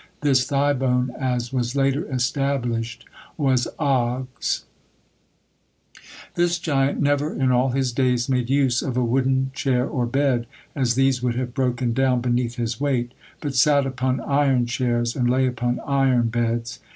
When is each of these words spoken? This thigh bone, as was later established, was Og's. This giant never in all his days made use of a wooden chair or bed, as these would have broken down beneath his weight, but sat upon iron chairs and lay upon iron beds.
This 0.21 0.47
thigh 0.47 0.73
bone, 0.73 1.11
as 1.15 1.53
was 1.53 1.75
later 1.75 2.11
established, 2.11 3.05
was 3.37 3.67
Og's. 3.77 4.65
This 6.33 6.57
giant 6.57 6.99
never 6.99 7.31
in 7.35 7.51
all 7.51 7.69
his 7.69 7.91
days 7.91 8.27
made 8.27 8.49
use 8.49 8.81
of 8.81 8.97
a 8.97 9.05
wooden 9.05 9.51
chair 9.53 9.87
or 9.87 10.07
bed, 10.07 10.47
as 10.75 10.95
these 10.95 11.21
would 11.21 11.35
have 11.35 11.53
broken 11.53 11.93
down 11.93 12.19
beneath 12.19 12.55
his 12.55 12.81
weight, 12.81 13.11
but 13.41 13.53
sat 13.53 13.85
upon 13.85 14.21
iron 14.21 14.65
chairs 14.65 15.15
and 15.15 15.29
lay 15.29 15.45
upon 15.45 15.79
iron 15.81 16.29
beds. 16.29 16.79